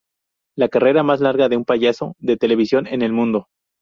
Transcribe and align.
La 0.57 0.67
carrera 0.69 1.03
más 1.03 1.19
larga 1.19 1.47
de 1.47 1.57
un 1.57 1.63
payaso 1.63 2.15
de 2.17 2.35
televisión 2.35 2.87
en 2.87 3.03
el 3.03 3.13
mundo. 3.13 3.49